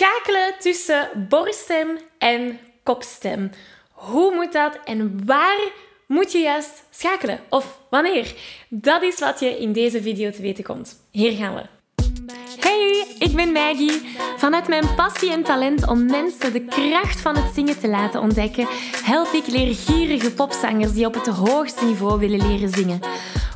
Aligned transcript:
Schakelen 0.00 0.54
tussen 0.58 1.26
borststem 1.28 1.98
en 2.18 2.58
kopstem. 2.82 3.50
Hoe 3.90 4.34
moet 4.34 4.52
dat 4.52 4.78
en 4.84 5.26
waar 5.26 5.58
moet 6.06 6.32
je 6.32 6.38
juist 6.38 6.84
schakelen? 6.90 7.40
Of 7.48 7.78
wanneer? 7.90 8.34
Dat 8.68 9.02
is 9.02 9.18
wat 9.18 9.40
je 9.40 9.58
in 9.58 9.72
deze 9.72 10.02
video 10.02 10.30
te 10.30 10.42
weten 10.42 10.64
komt. 10.64 11.00
Hier 11.10 11.32
gaan 11.32 11.54
we. 11.54 11.62
Hey, 12.60 13.06
ik 13.18 13.36
ben 13.36 13.52
Maggie. 13.52 14.16
Vanuit 14.36 14.68
mijn 14.68 14.94
passie 14.94 15.32
en 15.32 15.42
talent 15.42 15.88
om 15.88 16.06
mensen 16.06 16.52
de 16.52 16.64
kracht 16.64 17.20
van 17.20 17.36
het 17.36 17.54
zingen 17.54 17.80
te 17.80 17.88
laten 17.88 18.20
ontdekken, 18.20 18.66
help 19.04 19.32
ik 19.32 19.46
leergierige 19.46 20.32
popzangers 20.32 20.92
die 20.92 21.06
op 21.06 21.14
het 21.14 21.26
hoogste 21.26 21.84
niveau 21.84 22.18
willen 22.18 22.46
leren 22.48 22.70
zingen. 22.70 23.00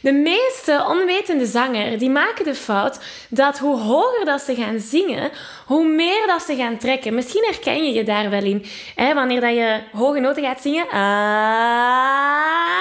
De 0.00 0.12
meeste 0.12 0.84
onwetende 0.88 1.46
zangers 1.46 1.98
die 1.98 2.10
maken 2.10 2.44
de 2.44 2.54
fout 2.54 2.98
dat 3.28 3.58
hoe 3.58 3.78
hoger 3.78 4.24
dat 4.24 4.40
ze 4.40 4.54
gaan 4.54 4.78
zingen, 4.78 5.30
hoe 5.66 5.86
meer 5.86 6.26
dat 6.26 6.42
ze 6.42 6.56
gaan 6.56 6.78
trekken. 6.78 7.14
Misschien 7.14 7.44
herken 7.44 7.84
je 7.84 7.92
je 7.92 8.02
daar 8.02 8.30
wel 8.30 8.42
in. 8.42 8.64
Hè? 8.94 9.14
Wanneer 9.14 9.40
dat 9.40 9.54
je 9.54 9.80
hoge 9.92 10.20
noten 10.20 10.42
gaat 10.42 10.62
zingen, 10.62 10.84
ah, 10.84 10.90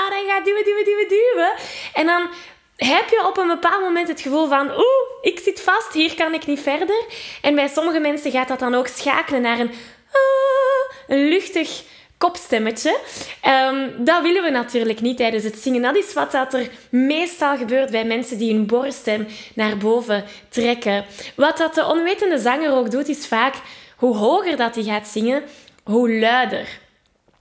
dan 0.10 0.24
gaat 0.28 0.46
duwen, 0.46 0.64
duwen, 0.64 0.86
duwen, 0.86 1.08
duwen. 1.08 1.54
En 1.94 2.06
dan 2.06 2.30
heb 2.76 3.10
je 3.10 3.28
op 3.28 3.38
een 3.38 3.48
bepaald 3.48 3.82
moment 3.82 4.08
het 4.08 4.22
gevoel 4.22 4.48
van, 4.48 4.70
oeh, 4.70 5.10
ik 5.22 5.40
zit 5.40 5.62
vast, 5.62 5.94
hier 5.94 6.16
kan 6.16 6.34
ik 6.34 6.46
niet 6.46 6.60
verder. 6.60 7.06
En 7.42 7.56
bij 7.56 7.68
sommige 7.68 8.00
mensen 8.00 8.32
gaat 8.32 8.48
dat 8.48 8.60
dan 8.60 8.76
ook 8.76 8.88
schakelen 8.88 9.42
naar 9.42 9.60
een, 9.60 9.72
ah, 10.12 10.98
een 11.08 11.28
luchtig 11.28 11.84
kopstemmetje. 12.24 13.00
Um, 13.48 14.06
dat 14.06 14.22
willen 14.22 14.44
we 14.44 14.50
natuurlijk 14.50 15.02
niet 15.02 15.18
tijdens 15.18 15.44
het 15.44 15.58
zingen. 15.58 15.82
Dat 15.82 15.96
is 15.96 16.14
wat 16.14 16.32
dat 16.32 16.54
er 16.54 16.70
meestal 16.90 17.58
gebeurt 17.58 17.92
bij 17.92 18.06
mensen 18.06 18.38
die 18.38 18.54
hun 18.54 18.66
borststem 18.66 19.28
naar 19.56 19.78
boven 19.78 20.24
trekken. 20.50 21.06
Wat 21.36 21.58
dat 21.58 21.76
de 21.76 21.86
onwetende 21.86 22.40
zanger 22.40 22.72
ook 22.72 22.92
doet, 22.92 23.08
is 23.08 23.28
vaak 23.28 23.56
hoe 23.96 24.16
hoger 24.16 24.58
dat 24.58 24.76
hij 24.76 24.84
gaat 24.84 25.08
zingen, 25.08 25.44
hoe 25.84 26.20
luider 26.20 26.68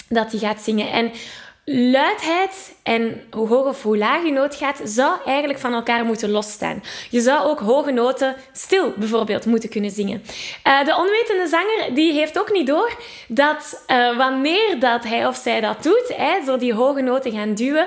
dat 0.08 0.30
hij 0.30 0.41
gaat 0.41 0.60
zingen. 0.60 0.91
En 0.91 1.12
luidheid 1.64 2.74
en 2.82 3.22
hoe 3.30 3.48
hoog 3.48 3.66
of 3.66 3.82
hoe 3.82 3.98
laag 3.98 4.24
je 4.24 4.32
noot 4.32 4.54
gaat, 4.54 4.81
zou 4.84 5.19
eigenlijk 5.26 5.59
van 5.59 5.72
elkaar 5.72 6.04
moeten 6.04 6.31
losstaan. 6.31 6.82
Je 7.10 7.20
zou 7.20 7.48
ook 7.48 7.60
hoge 7.60 7.91
noten 7.91 8.37
stil 8.53 8.92
bijvoorbeeld 8.97 9.47
moeten 9.47 9.69
kunnen 9.69 9.91
zingen. 9.91 10.22
Uh, 10.66 10.84
de 10.84 10.97
onwetende 10.97 11.47
zanger 11.48 11.94
die 11.94 12.12
heeft 12.12 12.38
ook 12.38 12.53
niet 12.53 12.66
door 12.66 12.97
dat 13.28 13.84
uh, 13.88 14.16
wanneer 14.16 14.78
dat 14.78 15.04
hij 15.04 15.26
of 15.26 15.37
zij 15.37 15.60
dat 15.60 15.82
doet, 15.82 16.12
hè, 16.16 16.44
zo 16.44 16.56
die 16.56 16.75
hoge 16.75 17.00
noten 17.00 17.32
gaan 17.32 17.54
duwen, 17.54 17.87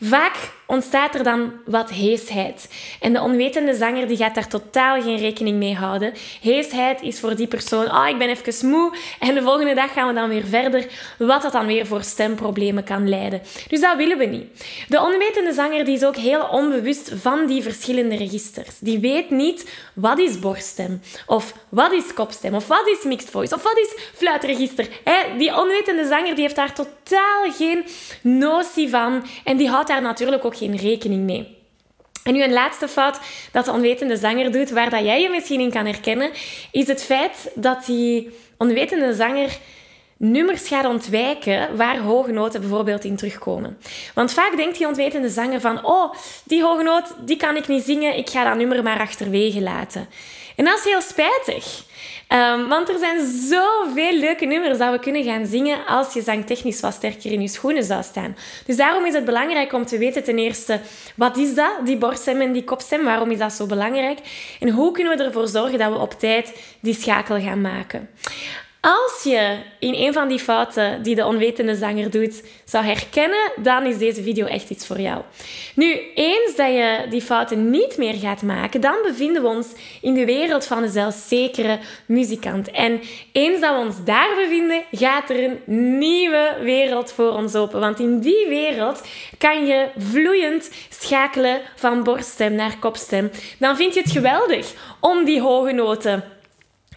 vaak 0.00 0.36
ontstaat 0.70 1.14
er 1.14 1.22
dan 1.22 1.52
wat 1.64 1.90
heesheid. 1.90 2.68
En 3.00 3.12
de 3.12 3.20
onwetende 3.20 3.74
zanger 3.74 4.06
die 4.08 4.16
gaat 4.16 4.34
daar 4.34 4.48
totaal 4.48 5.02
geen 5.02 5.18
rekening 5.18 5.56
mee 5.56 5.74
houden. 5.74 6.12
Heesheid 6.40 7.02
is 7.02 7.20
voor 7.20 7.36
die 7.36 7.46
persoon, 7.46 7.84
oh, 7.84 8.08
ik 8.08 8.18
ben 8.18 8.28
even 8.28 8.68
moe 8.68 8.92
en 9.18 9.34
de 9.34 9.42
volgende 9.42 9.74
dag 9.74 9.92
gaan 9.92 10.08
we 10.08 10.14
dan 10.14 10.28
weer 10.28 10.44
verder, 10.46 10.86
wat 11.18 11.42
dat 11.42 11.52
dan 11.52 11.66
weer 11.66 11.86
voor 11.86 12.02
stemproblemen 12.02 12.84
kan 12.84 13.08
leiden. 13.08 13.42
Dus 13.68 13.80
dat 13.80 13.96
willen 13.96 14.18
we 14.18 14.24
niet. 14.24 14.64
De 14.88 15.00
onwetende 15.00 15.52
zanger 15.52 15.84
die 15.84 15.94
is 15.94 16.04
ook 16.04 16.16
heel 16.16 16.42
onbewust 16.42 17.12
van 17.14 17.46
die 17.46 17.62
verschillende 17.62 18.16
registers. 18.16 18.78
Die 18.78 18.98
weet 18.98 19.30
niet 19.30 19.70
wat 19.94 20.18
is 20.18 20.38
borststem, 20.38 21.00
of 21.26 21.54
wat 21.68 21.92
is 21.92 22.14
kopstem, 22.14 22.54
of 22.54 22.66
wat 22.66 22.88
is 22.88 23.04
mixed 23.04 23.30
voice, 23.30 23.54
of 23.54 23.62
wat 23.62 23.78
is 23.78 23.94
fluitregister. 24.14 24.88
Die 25.38 25.56
onwetende 25.56 26.06
zanger 26.06 26.34
die 26.34 26.42
heeft 26.42 26.56
daar 26.56 26.74
totaal 26.74 27.52
geen 27.52 27.84
notie 28.22 28.88
van 28.88 29.26
en 29.44 29.56
die 29.56 29.68
houdt 29.68 29.88
daar 29.88 30.02
natuurlijk 30.02 30.44
ook 30.44 30.56
geen 30.60 30.76
rekening 30.76 31.24
mee. 31.24 31.58
En 32.24 32.32
nu 32.32 32.42
een 32.42 32.52
laatste 32.52 32.88
fout 32.88 33.20
dat 33.52 33.64
de 33.64 33.72
onwetende 33.72 34.16
zanger 34.16 34.52
doet, 34.52 34.70
waar 34.70 34.90
dat 34.90 35.04
jij 35.04 35.22
je 35.22 35.30
misschien 35.30 35.60
in 35.60 35.70
kan 35.70 35.86
herkennen, 35.86 36.30
is 36.72 36.86
het 36.86 37.02
feit 37.02 37.50
dat 37.54 37.86
die 37.86 38.30
onwetende 38.58 39.14
zanger 39.14 39.58
nummers 40.22 40.68
gaat 40.68 40.84
ontwijken 40.84 41.76
waar 41.76 41.98
hoge 41.98 42.32
noten 42.32 42.60
bijvoorbeeld 42.60 43.04
in 43.04 43.16
terugkomen. 43.16 43.78
Want 44.14 44.32
vaak 44.32 44.56
denkt 44.56 44.78
die 44.78 44.86
onwetende 44.86 45.28
zanger 45.28 45.60
van, 45.60 45.84
oh, 45.84 46.14
die 46.44 46.62
hoge 46.62 46.82
noot, 46.82 47.14
die 47.26 47.36
kan 47.36 47.56
ik 47.56 47.68
niet 47.68 47.84
zingen, 47.84 48.16
ik 48.16 48.30
ga 48.30 48.44
dat 48.44 48.56
nummer 48.56 48.82
maar 48.82 49.00
achterwege 49.00 49.60
laten. 49.60 50.08
En 50.56 50.64
dat 50.64 50.78
is 50.78 50.84
heel 50.84 51.00
spijtig. 51.00 51.82
Um, 52.28 52.68
want 52.68 52.88
er 52.88 52.98
zijn 52.98 53.26
zoveel 53.48 54.12
leuke 54.12 54.44
nummers 54.44 54.78
dat 54.78 54.92
we 54.92 54.98
kunnen 54.98 55.24
gaan 55.24 55.46
zingen 55.46 55.86
als 55.86 56.12
je 56.12 56.22
zangtechnisch 56.22 56.80
wat 56.80 56.94
sterker 56.94 57.32
in 57.32 57.40
je 57.40 57.48
schoenen 57.48 57.84
zou 57.84 58.02
staan. 58.02 58.36
Dus 58.66 58.76
daarom 58.76 59.06
is 59.06 59.14
het 59.14 59.24
belangrijk 59.24 59.72
om 59.72 59.86
te 59.86 59.98
weten 59.98 60.24
ten 60.24 60.38
eerste, 60.38 60.80
wat 61.16 61.36
is 61.36 61.54
dat, 61.54 61.72
die 61.84 61.96
borststem 61.96 62.40
en 62.40 62.52
die 62.52 62.64
kopstem? 62.64 63.04
Waarom 63.04 63.30
is 63.30 63.38
dat 63.38 63.52
zo 63.52 63.66
belangrijk? 63.66 64.18
En 64.60 64.70
hoe 64.70 64.92
kunnen 64.92 65.16
we 65.16 65.24
ervoor 65.24 65.48
zorgen 65.48 65.78
dat 65.78 65.92
we 65.92 65.98
op 65.98 66.18
tijd 66.18 66.52
die 66.80 66.94
schakel 66.94 67.40
gaan 67.40 67.60
maken? 67.60 68.08
Als 68.80 69.22
je 69.22 69.56
in 69.78 69.94
een 69.94 70.12
van 70.12 70.28
die 70.28 70.38
fouten 70.38 71.02
die 71.02 71.14
de 71.14 71.26
onwetende 71.26 71.74
zanger 71.74 72.10
doet 72.10 72.42
zou 72.64 72.84
herkennen, 72.84 73.52
dan 73.56 73.86
is 73.86 73.98
deze 73.98 74.22
video 74.22 74.46
echt 74.46 74.70
iets 74.70 74.86
voor 74.86 75.00
jou. 75.00 75.22
Nu, 75.74 76.00
eens 76.14 76.56
dat 76.56 76.66
je 76.66 77.06
die 77.10 77.22
fouten 77.22 77.70
niet 77.70 77.96
meer 77.96 78.14
gaat 78.14 78.42
maken, 78.42 78.80
dan 78.80 78.94
bevinden 79.02 79.42
we 79.42 79.48
ons 79.48 79.66
in 80.00 80.14
de 80.14 80.24
wereld 80.24 80.66
van 80.66 80.82
een 80.82 80.90
zelfzekere 80.90 81.78
muzikant. 82.06 82.70
En 82.70 83.00
eens 83.32 83.60
dat 83.60 83.74
we 83.74 83.80
ons 83.80 84.04
daar 84.04 84.34
bevinden, 84.34 84.82
gaat 84.92 85.30
er 85.30 85.44
een 85.44 85.98
nieuwe 85.98 86.56
wereld 86.62 87.12
voor 87.12 87.30
ons 87.30 87.54
open. 87.54 87.80
Want 87.80 87.98
in 87.98 88.20
die 88.20 88.46
wereld 88.48 89.02
kan 89.38 89.66
je 89.66 89.88
vloeiend 89.96 90.70
schakelen 90.88 91.60
van 91.76 92.02
borststem 92.02 92.54
naar 92.54 92.78
kopstem. 92.78 93.30
Dan 93.58 93.76
vind 93.76 93.94
je 93.94 94.00
het 94.00 94.10
geweldig 94.10 94.72
om 95.00 95.24
die 95.24 95.40
hoge 95.40 95.72
noten 95.72 96.24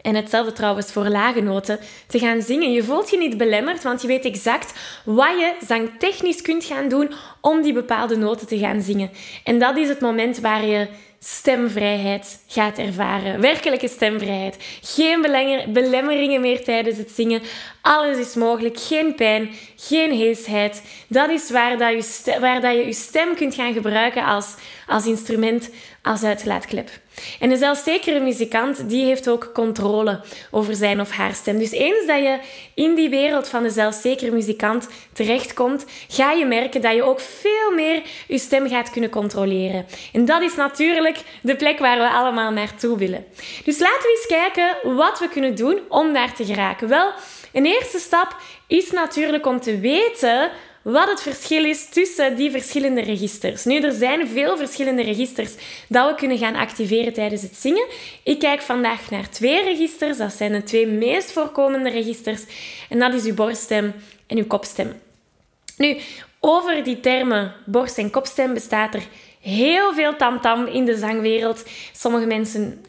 en 0.03 0.15
hetzelfde 0.15 0.51
trouwens 0.51 0.91
voor 0.91 1.07
lage 1.07 1.41
noten, 1.41 1.79
te 2.07 2.19
gaan 2.19 2.41
zingen. 2.41 2.71
Je 2.71 2.83
voelt 2.83 3.09
je 3.09 3.17
niet 3.17 3.37
belemmerd, 3.37 3.83
want 3.83 4.01
je 4.01 4.07
weet 4.07 4.25
exact 4.25 4.73
wat 5.05 5.39
je 5.39 5.55
zangtechnisch 5.67 6.41
kunt 6.41 6.63
gaan 6.63 6.89
doen 6.89 7.13
om 7.43 7.61
die 7.61 7.73
bepaalde 7.73 8.17
noten 8.17 8.47
te 8.47 8.57
gaan 8.57 8.81
zingen. 8.81 9.09
En 9.43 9.59
dat 9.59 9.77
is 9.77 9.87
het 9.87 9.99
moment 9.99 10.39
waar 10.39 10.65
je 10.65 10.87
stemvrijheid 11.19 12.43
gaat 12.47 12.77
ervaren. 12.77 13.41
Werkelijke 13.41 13.87
stemvrijheid. 13.87 14.57
Geen 14.81 15.21
belemmeringen 15.67 16.41
meer 16.41 16.63
tijdens 16.63 16.97
het 16.97 17.11
zingen. 17.11 17.41
Alles 17.81 18.17
is 18.17 18.35
mogelijk. 18.35 18.79
Geen 18.79 19.15
pijn, 19.15 19.49
geen 19.75 20.11
heesheid. 20.11 20.83
Dat 21.07 21.29
is 21.29 21.51
waar, 21.51 21.77
dat 21.77 21.89
je, 21.91 22.39
waar 22.39 22.61
dat 22.61 22.73
je 22.73 22.85
je 22.85 22.93
stem 22.93 23.35
kunt 23.35 23.55
gaan 23.55 23.73
gebruiken 23.73 24.25
als, 24.25 24.55
als 24.87 25.05
instrument, 25.05 25.69
als 26.01 26.23
uitlaatklep. 26.23 26.89
En 27.39 27.51
een 27.51 27.57
zelfzekere 27.57 28.19
muzikant 28.19 28.89
die 28.89 29.05
heeft 29.05 29.29
ook 29.29 29.49
controle 29.53 30.21
over 30.51 30.75
zijn 30.75 31.01
of 31.01 31.11
haar 31.11 31.33
stem. 31.33 31.57
Dus 31.57 31.71
eens 31.71 32.05
dat 32.05 32.17
je 32.17 32.39
in 32.75 32.95
die 32.95 33.09
wereld 33.09 33.47
van 33.47 33.63
de 33.63 33.69
zelfzekere 33.69 34.31
muzikant 34.31 34.87
terechtkomt, 35.13 35.85
ga 36.07 36.31
je 36.31 36.45
merken 36.45 36.81
dat 36.81 36.93
je 36.93 37.03
ook 37.03 37.19
veel 37.39 37.71
meer 37.75 38.01
je 38.27 38.37
stem 38.37 38.67
gaat 38.69 38.89
kunnen 38.89 39.09
controleren. 39.09 39.85
En 40.13 40.25
dat 40.25 40.41
is 40.41 40.55
natuurlijk 40.55 41.17
de 41.41 41.55
plek 41.55 41.79
waar 41.79 41.97
we 41.97 42.09
allemaal 42.09 42.51
naartoe 42.51 42.97
willen. 42.97 43.25
Dus 43.63 43.79
laten 43.79 44.01
we 44.01 44.17
eens 44.17 44.39
kijken 44.39 44.95
wat 44.95 45.19
we 45.19 45.29
kunnen 45.29 45.55
doen 45.55 45.79
om 45.89 46.13
daar 46.13 46.33
te 46.33 46.45
geraken. 46.45 46.87
Wel, 46.87 47.11
een 47.53 47.65
eerste 47.65 47.99
stap 47.99 48.35
is 48.67 48.91
natuurlijk 48.91 49.45
om 49.45 49.59
te 49.59 49.79
weten 49.79 50.51
wat 50.83 51.09
het 51.09 51.21
verschil 51.21 51.65
is 51.65 51.89
tussen 51.89 52.35
die 52.35 52.51
verschillende 52.51 53.01
registers. 53.01 53.63
Nu, 53.63 53.81
er 53.81 53.91
zijn 53.91 54.27
veel 54.27 54.57
verschillende 54.57 55.03
registers 55.03 55.53
dat 55.89 56.09
we 56.09 56.15
kunnen 56.15 56.37
gaan 56.37 56.55
activeren 56.55 57.13
tijdens 57.13 57.41
het 57.41 57.55
zingen. 57.55 57.85
Ik 58.23 58.39
kijk 58.39 58.61
vandaag 58.61 59.09
naar 59.09 59.29
twee 59.29 59.63
registers. 59.63 60.17
Dat 60.17 60.33
zijn 60.33 60.51
de 60.51 60.63
twee 60.63 60.87
meest 60.87 61.31
voorkomende 61.31 61.89
registers. 61.89 62.41
En 62.89 62.99
dat 62.99 63.13
is 63.13 63.23
uw 63.23 63.33
borststem 63.33 63.93
en 64.27 64.37
uw 64.37 64.47
kopstem. 64.47 65.01
Nu, 65.77 65.97
over 66.45 66.83
die 66.83 66.99
termen 66.99 67.53
borst- 67.65 67.97
en 67.97 68.09
kopstem 68.09 68.53
bestaat 68.53 68.93
er 68.93 69.03
heel 69.41 69.93
veel 69.93 70.15
tamtam 70.15 70.65
in 70.65 70.85
de 70.85 70.97
zangwereld. 70.97 71.63
Sommige 71.93 72.25
mensen 72.25 72.83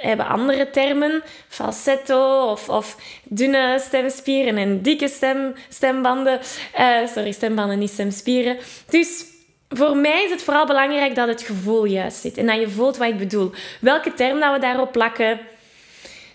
hebben 0.00 0.26
andere 0.26 0.70
termen, 0.70 1.22
falsetto 1.48 2.50
of, 2.50 2.68
of 2.68 2.96
dunne 3.24 3.78
stemspieren 3.80 4.56
en 4.56 4.82
dikke 4.82 5.08
stem, 5.08 5.54
stembanden. 5.68 6.40
Uh, 6.78 7.06
sorry, 7.06 7.32
stembanden, 7.32 7.78
niet 7.78 7.90
stemspieren. 7.90 8.56
Dus 8.90 9.24
voor 9.68 9.96
mij 9.96 10.24
is 10.24 10.30
het 10.30 10.42
vooral 10.42 10.66
belangrijk 10.66 11.14
dat 11.14 11.28
het 11.28 11.42
gevoel 11.42 11.84
juist 11.84 12.20
zit 12.20 12.36
en 12.36 12.46
dat 12.46 12.60
je 12.60 12.68
voelt 12.68 12.96
wat 12.96 13.08
ik 13.08 13.18
bedoel. 13.18 13.50
Welke 13.80 14.14
term 14.14 14.40
dat 14.40 14.52
we 14.52 14.60
daarop 14.60 14.92
plakken, 14.92 15.40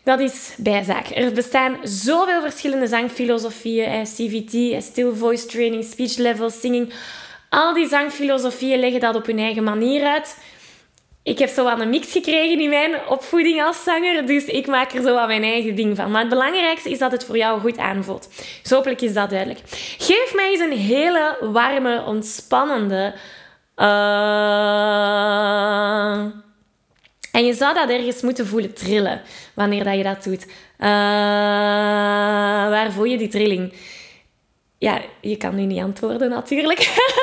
dat 0.04 0.20
is 0.20 0.54
bijzaak. 0.58 1.08
Er 1.10 1.34
bestaan 1.34 1.78
zoveel 1.84 2.42
verschillende 2.42 2.88
zangfilosofieën, 2.88 4.04
CVT, 4.04 4.84
still 4.84 5.12
voice 5.14 5.46
training, 5.46 5.84
speech 5.84 6.18
level, 6.18 6.50
singing. 6.50 6.94
Al 7.50 7.74
die 7.74 7.88
zangfilosofieën 7.88 8.80
leggen 8.80 9.00
dat 9.00 9.16
op 9.16 9.26
hun 9.26 9.40
eigen 9.40 9.64
manier 9.64 10.06
uit 10.06 10.36
ik 11.24 11.40
heb 11.40 11.50
zo 11.50 11.64
wat 11.64 11.80
een 11.80 11.90
mix 11.90 12.12
gekregen 12.12 12.60
in 12.60 12.70
mijn 12.70 13.08
opvoeding 13.08 13.64
als 13.64 13.84
zanger. 13.84 14.26
Dus 14.26 14.46
ik 14.46 14.68
maak 14.68 14.92
er 14.92 15.02
zo 15.02 15.14
wat 15.14 15.28
mijn 15.28 15.44
eigen 15.44 15.76
ding 15.76 15.96
van. 15.96 16.12
Maar 16.12 16.22
het 16.22 16.30
belangrijkste 16.30 16.90
is 16.90 17.00
dat 17.00 17.12
het 17.12 17.26
voor 17.26 17.38
jou 17.38 17.60
goed 17.60 17.78
aanvoelt. 17.78 18.30
Dus 18.62 18.72
hopelijk 18.72 19.02
is 19.02 19.14
dat 19.14 19.30
duidelijk. 19.30 19.60
Geef 19.98 20.34
mij 20.36 20.52
eens 20.52 20.60
een 20.60 20.78
hele 20.78 21.38
warme, 21.42 22.04
ontspannende. 22.06 23.14
Uh... 23.78 23.88
En 27.32 27.46
je 27.46 27.54
zou 27.54 27.74
dat 27.74 27.90
ergens 27.90 28.22
moeten 28.22 28.48
voelen 28.48 28.74
trillen 28.74 29.22
wanneer 29.54 29.84
dat 29.84 29.96
je 29.96 30.04
dat 30.04 30.24
doet. 30.24 30.46
Uh... 30.46 30.88
Waar 32.70 32.92
voel 32.92 33.04
je 33.04 33.18
die 33.18 33.28
trilling? 33.28 33.74
Ja, 34.78 35.02
je 35.22 35.38
kan 35.38 35.56
nu 35.56 35.62
niet 35.62 35.82
antwoorden 35.82 36.30
natuurlijk. 36.30 36.80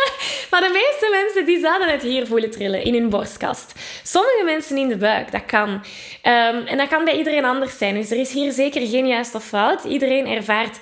maar 0.50 0.60
de 0.60 0.70
meeste 0.72 1.08
mensen 1.10 1.46
die 1.46 1.60
zouden 1.60 1.88
het 1.88 2.02
hier 2.02 2.26
voelen 2.26 2.50
trillen, 2.50 2.82
in 2.82 2.94
hun 2.94 3.08
borstkast. 3.08 3.72
Sommige 4.02 4.42
mensen 4.44 4.76
in 4.76 4.88
de 4.88 4.96
buik, 4.96 5.32
dat 5.32 5.44
kan. 5.46 5.68
Um, 5.68 6.66
en 6.66 6.76
dat 6.76 6.88
kan 6.88 7.04
bij 7.04 7.16
iedereen 7.16 7.44
anders 7.44 7.78
zijn. 7.78 7.94
Dus 7.94 8.10
er 8.10 8.18
is 8.18 8.32
hier 8.32 8.52
zeker 8.52 8.86
geen 8.86 9.06
juist 9.06 9.34
of 9.34 9.44
fout. 9.44 9.84
Iedereen 9.84 10.26
ervaart 10.26 10.78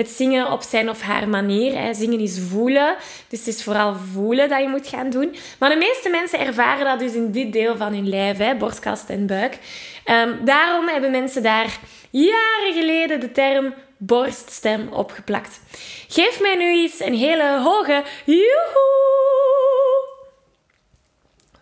het 0.00 0.10
zingen 0.10 0.52
op 0.52 0.62
zijn 0.62 0.88
of 0.88 1.00
haar 1.00 1.28
manier. 1.28 1.78
Hè. 1.78 1.94
Zingen 1.94 2.20
is 2.20 2.40
voelen, 2.48 2.96
dus 3.28 3.38
het 3.38 3.48
is 3.48 3.62
vooral 3.62 3.94
voelen 4.12 4.48
dat 4.48 4.60
je 4.60 4.68
moet 4.68 4.88
gaan 4.88 5.10
doen. 5.10 5.36
Maar 5.58 5.70
de 5.70 5.76
meeste 5.76 6.08
mensen 6.08 6.38
ervaren 6.38 6.84
dat 6.84 6.98
dus 6.98 7.12
in 7.12 7.32
dit 7.32 7.52
deel 7.52 7.76
van 7.76 7.92
hun 7.92 8.08
lijf, 8.08 8.38
hè, 8.38 8.54
borstkast 8.54 9.08
en 9.08 9.26
buik. 9.26 9.58
Um, 10.06 10.44
daarom 10.44 10.88
hebben 10.88 11.10
mensen 11.10 11.42
daar 11.42 11.78
jaren 12.10 12.72
geleden 12.72 13.20
de 13.20 13.32
term 13.32 13.74
borststem 13.96 14.88
opgeplakt. 14.92 15.60
Geef 16.08 16.40
mij 16.40 16.54
nu 16.54 16.82
eens 16.82 17.00
een 17.00 17.14
hele 17.14 17.60
hoge 17.64 18.02
joehoe. 18.24 18.98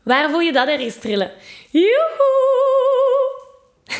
Waar 0.02 0.30
voel 0.30 0.40
je 0.40 0.52
dat 0.52 0.68
er 0.68 0.78
eens 0.78 0.98
trillen? 0.98 1.32
Joehoe. 1.70 2.87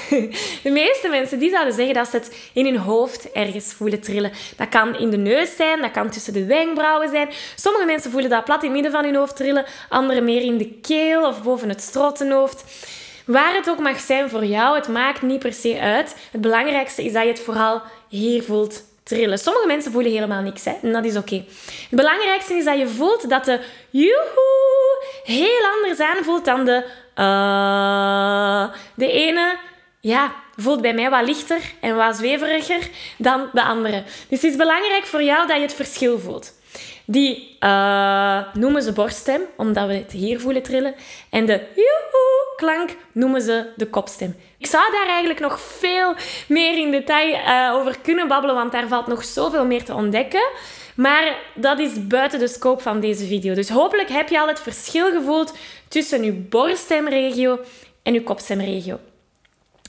De 0.63 0.71
meeste 0.71 1.09
mensen 1.09 1.39
die 1.39 1.51
zouden 1.51 1.75
zeggen 1.75 1.95
dat 1.95 2.09
ze 2.09 2.17
het 2.17 2.51
in 2.53 2.65
hun 2.65 2.77
hoofd 2.77 3.33
ergens 3.33 3.73
voelen 3.73 4.01
trillen. 4.01 4.33
Dat 4.57 4.69
kan 4.69 4.97
in 4.97 5.11
de 5.11 5.17
neus 5.17 5.57
zijn, 5.57 5.81
dat 5.81 5.91
kan 5.91 6.11
tussen 6.11 6.33
de 6.33 6.45
wenkbrauwen 6.45 7.09
zijn. 7.09 7.29
Sommige 7.57 7.85
mensen 7.85 8.11
voelen 8.11 8.31
dat 8.31 8.45
plat 8.45 8.63
in 8.63 8.65
het 8.65 8.73
midden 8.73 8.93
van 8.93 9.05
hun 9.05 9.15
hoofd 9.15 9.37
trillen, 9.37 9.65
anderen 9.89 10.25
meer 10.25 10.43
in 10.43 10.59
de 10.59 10.71
keel 10.83 11.27
of 11.27 11.43
boven 11.43 11.69
het 11.69 11.81
strottenhoofd. 11.81 12.65
Waar 13.27 13.55
het 13.55 13.71
ook 13.71 13.79
mag 13.79 14.01
zijn 14.01 14.31
voor 14.31 14.45
jou, 14.45 14.77
het 14.77 14.89
maakt 14.89 15.23
niet 15.23 15.39
per 15.39 15.53
se 15.53 15.79
uit. 15.81 16.17
Het 16.31 16.41
belangrijkste 16.41 17.05
is 17.05 17.13
dat 17.13 17.23
je 17.23 17.29
het 17.29 17.41
vooral 17.41 17.83
hier 18.09 18.43
voelt 18.43 18.83
trillen. 19.03 19.39
Sommige 19.39 19.67
mensen 19.67 19.93
voelen 19.93 20.13
helemaal 20.13 20.43
niks, 20.43 20.65
hè? 20.65 20.73
en 20.83 20.93
dat 20.93 21.05
is 21.05 21.17
oké. 21.17 21.45
Het 21.65 21.89
belangrijkste 21.91 22.55
is 22.55 22.65
dat 22.65 22.79
je 22.79 22.89
voelt 22.89 23.31
dat 23.31 23.45
de 23.45 23.61
joehoe 23.91 25.05
heel 25.25 25.61
anders 25.77 26.01
aanvoelt 26.01 26.45
dan 26.45 26.65
de 26.65 26.85
uh. 27.19 28.69
De 28.95 29.13
ene, 29.13 29.57
ja, 30.01 30.35
voelt 30.57 30.81
bij 30.81 30.95
mij 30.95 31.11
wat 31.11 31.27
lichter 31.27 31.61
en 31.81 31.97
wat 31.97 32.17
zweveriger 32.17 32.91
dan 33.17 33.49
de 33.53 33.63
andere. 33.63 34.03
Dus 34.29 34.43
het 34.43 34.51
is 34.51 34.57
belangrijk 34.57 35.07
voor 35.07 35.23
jou 35.23 35.47
dat 35.47 35.57
je 35.57 35.63
het 35.63 35.75
verschil 35.75 36.19
voelt. 36.19 36.57
Die 37.05 37.57
uh, 37.61 38.41
noemen 38.53 38.83
ze 38.83 38.93
borststem, 38.93 39.43
omdat 39.57 39.87
we 39.87 39.95
het 39.95 40.13
hier 40.13 40.41
voelen 40.41 40.63
trillen. 40.63 40.95
En 41.31 41.47
de 41.47 41.67
joehoe 41.75 42.55
klank 42.57 42.97
noemen 43.13 43.43
ze 43.43 43.67
de 43.77 43.87
kopstem. 43.87 44.37
Ik 44.59 44.67
zou 44.67 44.93
daar 44.93 45.07
eigenlijk 45.07 45.41
nog 45.41 45.61
veel 45.61 46.15
meer 46.49 46.79
in 46.79 46.91
detail 46.91 47.35
uh, 47.35 47.75
over 47.75 47.99
kunnen 47.99 48.29
babbelen, 48.29 48.55
want 48.55 48.73
daar 48.73 48.89
valt 48.89 49.07
nog 49.07 49.25
zoveel 49.25 49.65
meer 49.65 49.85
te 49.85 49.95
ontdekken. 49.95 50.49
Maar 50.95 51.37
dat 51.55 51.79
is 51.79 52.07
buiten 52.07 52.39
de 52.39 52.49
scope 52.49 52.83
van 52.83 53.01
deze 53.01 53.27
video. 53.27 53.55
Dus 53.55 53.69
hopelijk 53.69 54.09
heb 54.09 54.29
je 54.29 54.41
al 54.41 54.49
het 54.49 54.61
verschil 54.61 55.11
gevoeld 55.11 55.57
tussen 55.89 56.25
je 56.25 56.33
borststemregio 56.33 57.61
en 58.03 58.13
je 58.13 58.23
kopstemregio. 58.23 58.99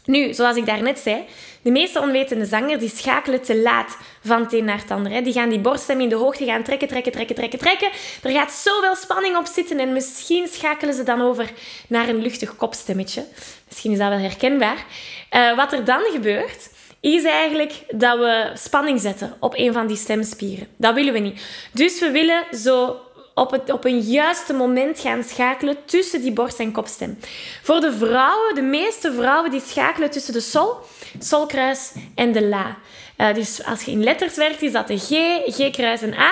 Nu, 0.10 0.34
zoals 0.34 0.58
ik 0.58 0.66
daarnet 0.66 1.00
zei, 1.00 1.26
de 1.62 1.72
meeste 1.72 2.00
onwetende 2.00 2.46
zangers 2.46 2.80
die 2.80 2.90
schakelen 2.90 3.42
te 3.42 3.58
laat 3.62 3.98
van 4.24 4.42
het 4.42 4.54
een 4.54 4.66
naar 4.66 4.78
het 4.78 4.92
ander. 4.92 5.24
Die 5.24 5.34
gaan 5.34 5.50
die 5.50 5.60
borststem 5.60 6.02
in 6.02 6.10
de 6.10 6.16
hoogte 6.16 6.46
gaan 6.46 6.64
trekken, 6.64 6.88
trekken, 6.88 7.12
trekken, 7.12 7.36
trekken, 7.36 7.60
trekken. 7.60 7.90
Er 8.24 8.32
gaat 8.32 8.52
zoveel 8.52 8.96
spanning 8.96 9.38
op 9.38 9.46
zitten 9.46 9.80
en 9.80 9.94
misschien 9.94 10.48
schakelen 10.48 10.94
ze 10.94 11.04
dan 11.04 11.22
over 11.22 11.52
naar 11.88 12.08
een 12.08 12.22
luchtig 12.22 12.56
kopstemmetje. 12.56 13.26
Misschien 13.68 13.92
is 13.92 13.98
dat 13.98 14.10
wel 14.10 14.18
herkenbaar. 14.18 14.86
Uh, 15.32 15.56
wat 15.56 15.74
er 15.74 15.86
dan 15.86 16.02
gebeurt, 16.12 16.70
is 17.00 17.24
eigenlijk 17.24 17.74
dat 17.88 18.18
we 18.18 18.52
spanning 18.54 19.02
zetten 19.02 19.36
op 19.40 19.54
een 19.58 19.74
van 19.74 19.88
die 19.88 19.98
stemspieren. 19.98 20.68
Dat 20.78 20.94
willen 20.94 21.14
we 21.14 21.20
niet. 21.20 21.42
Dus 21.72 22.00
we 22.00 22.12
willen 22.12 22.44
zo 22.52 23.00
op, 23.40 23.52
het, 23.52 23.72
op 23.72 23.86
een 23.86 24.00
juiste 24.00 24.54
moment 24.54 25.00
gaan 25.00 25.24
schakelen 25.24 25.78
tussen 25.86 26.22
die 26.22 26.32
borst- 26.32 26.60
en 26.60 26.72
kopstem. 26.72 27.18
Voor 27.64 27.80
de 27.80 27.94
vrouwen, 27.94 28.56
de 28.56 28.62
meeste 28.62 29.14
vrouwen, 29.14 29.52
die 29.52 29.62
schakelen 29.66 30.10
tussen 30.10 30.34
de 30.34 30.42
sol, 30.42 30.76
solkruis 31.20 31.92
en 32.16 32.32
de 32.32 32.48
la. 32.48 32.78
Uh, 33.18 33.34
dus 33.34 33.66
als 33.66 33.84
je 33.84 33.92
in 33.92 34.04
letters 34.04 34.36
werkt, 34.36 34.62
is 34.62 34.72
dat 34.72 34.88
de 34.88 34.98
G, 34.98 35.10
G-kruis 35.46 36.02
en 36.02 36.14
A. 36.14 36.32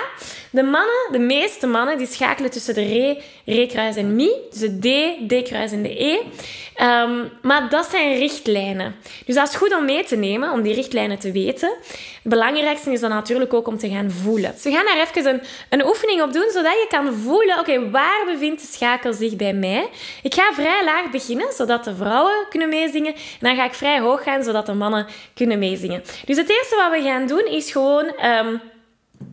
De 0.52 0.64
mannen, 0.64 1.08
de 1.12 1.20
meeste 1.20 1.68
mannen, 1.68 1.98
die 1.98 2.08
schakelen 2.08 2.52
tussen 2.52 2.74
de 2.74 2.84
Re, 2.84 3.22
Re-kruis 3.46 3.96
en 3.96 4.16
Mi. 4.16 4.32
Dus 4.50 4.60
de 4.60 4.78
D, 4.80 5.30
D-kruis 5.30 5.72
en 5.72 5.84
de 5.84 6.04
E. 6.04 6.20
Um, 6.82 7.30
maar 7.42 7.70
dat 7.70 7.86
zijn 7.86 8.18
richtlijnen. 8.18 8.96
Dus 9.26 9.36
dat 9.36 9.48
is 9.48 9.56
goed 9.56 9.76
om 9.76 9.86
mee 9.86 10.04
te 10.04 10.16
nemen, 10.16 10.52
om 10.52 10.62
die 10.62 10.74
richtlijnen 10.74 11.20
te 11.20 11.32
weten. 11.32 11.70
Het 12.24 12.36
belangrijkste 12.36 12.92
is 12.92 13.00
dan 13.00 13.10
natuurlijk 13.10 13.54
ook 13.54 13.68
om 13.68 13.78
te 13.78 13.90
gaan 13.90 14.12
voelen. 14.12 14.52
Dus 14.52 14.64
we 14.64 14.72
gaan 14.72 14.86
daar 14.86 15.08
even 15.10 15.34
een, 15.34 15.42
een 15.70 15.86
oefening 15.86 16.22
op 16.22 16.34
doen, 16.34 16.50
zodat 16.52 16.72
je 16.72 16.86
kan 16.90 17.14
voelen, 17.14 17.60
oké, 17.60 17.90
waar 17.90 18.26
bevindt 18.26 18.62
de 18.62 18.68
schakel 18.68 19.14
zich 19.14 19.36
bij 19.36 19.54
mij? 19.54 19.90
Ik 20.24 20.34
ga 20.34 20.54
vrij 20.54 20.84
laag 20.84 21.10
beginnen, 21.12 21.54
zodat 21.54 21.84
de 21.84 21.96
vrouwen 21.96 22.46
kunnen 22.50 22.70
meezingen. 22.70 23.14
En 23.14 23.22
dan 23.40 23.56
ga 23.56 23.66
ik 23.66 23.74
vrij 23.74 24.00
hoog 24.00 24.24
gaan, 24.24 24.44
zodat 24.44 24.66
de 24.66 24.74
mannen 24.74 25.08
kunnen 25.34 25.60
meezingen. 25.60 26.04
Dus 26.26 26.38
het 26.38 26.50
eerste 26.50 26.76
wat 26.76 27.00
we 27.00 27.08
gaan 27.08 27.28
doen, 27.28 27.46
is 27.46 27.72
gewoon... 27.72 28.14
Um, 28.46 28.62